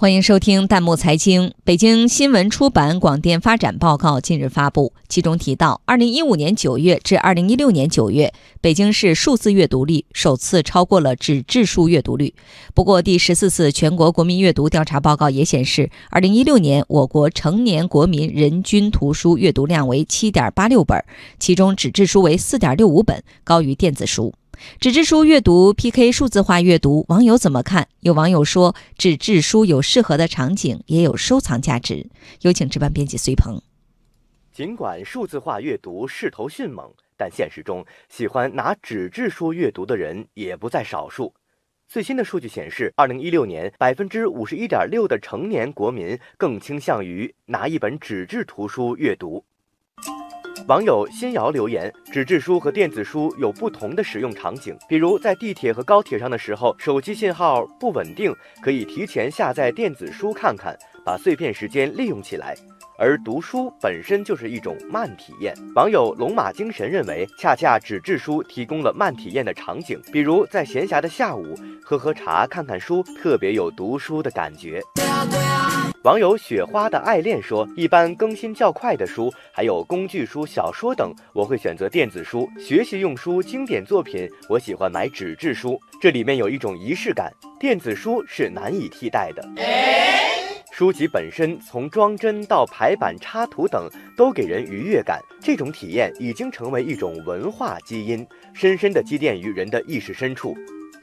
[0.00, 1.52] 欢迎收听弹幕财经。
[1.62, 8.32] 北京新闻出版广电发展报告近日发布，其中提到，二零一五年九月至二零一六年九月，
[8.62, 12.32] 北京市数字阅读率首次超过了纸质书阅读率。
[12.72, 21.04] 不过，第十四次全国国民阅读调查报告也显示，二零一六年我国成年国民人均图书阅读量为七点八六本，
[21.38, 24.32] 其中纸质书为四点六五本，高于电子书。
[24.78, 27.88] 纸质书阅读 PK 数字化阅读，网友怎么看？
[28.00, 32.06] 有网友说，纸质书有适合的场景，也有收藏价值。
[32.42, 33.60] 有请值班编辑隋鹏。
[34.52, 41.32] 尽管数字化阅读势头迅猛，但现实中喜欢拿纸质书阅读的人也不在少数。
[41.88, 49.44] 最新的数据显示，二零一六年百分之五十一点六的成年国民更倾向于拿一本纸质图书阅读。
[50.70, 62.54] 网友新瑶留言：纸质书和电子书有不同的使用场景，比如在地铁和高铁上的时候，手机信号不稳定，可以提前下载电子书看看，把碎片时间利用起来。
[62.96, 65.52] 而读书本身就是一种慢体验。
[65.74, 71.52] 网友龙马精神认为，恰恰纸质书提供了慢体验的场景，比如在闲暇的下午，
[71.82, 74.80] 喝喝茶、看看书，特别有读书的感觉。
[76.04, 82.48] 网友雪花的爱恋说：“一般更新较快的书，还有工具书、小说等，我会选择电子书。
[82.58, 89.46] 学习用书、经典作品，我喜欢买纸质书，这里面有一种仪式感，电子书是难以替代的。
[90.72, 100.56] 书籍本身从装帧到排版、插图等，都给人愉悦感，这种体验已经成为一种文化基因，深深地积淀于人的意识深处。”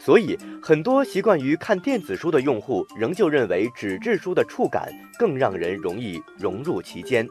[0.08, 4.88] 所以，很多习惯于看电子书的用户，仍旧认为纸质书的触感
[5.20, 7.28] 更让人容易融入其间。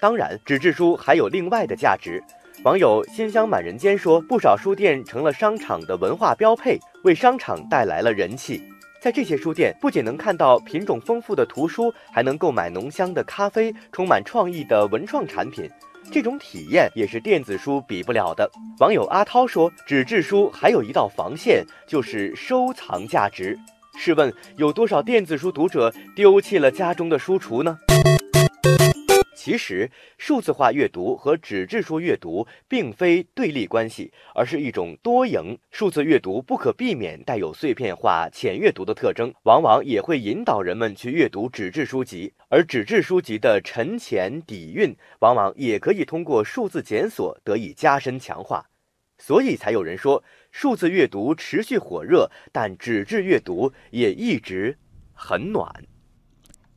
[0.00, 2.22] 当然，纸质书还有另外的价值。
[2.62, 8.62] 网友心香满人间说，不少书店成了商场的文化标配，为商场带来了人气。
[9.00, 15.68] 在这些书店，不仅能看到品种丰富的图书，还能购买浓香的咖啡，充满创意的文创产品。
[16.10, 18.50] 这种体验也是电子书比不了的。
[18.78, 23.58] 网友阿涛说：“纸质书还有一道防线，就是收藏价值。
[23.96, 27.78] 试问，有多少电子书读者丢弃了家中的书橱呢？”
[29.44, 35.58] 其实，数字化阅读和纸质书阅读并非对立关系，而是一种多赢。
[35.70, 42.32] 数字阅读不可避免带有碎片化、浅阅读的特征，往往也会引导人们去阅读纸质书籍。
[42.48, 48.64] 而纸质书籍的沉潜底蕴，往往也可以通过数字检索得以加深强化。
[49.18, 54.78] 所以才有人说，数字阅读持续火热，但纸质阅读也一直
[55.12, 55.70] 很暖。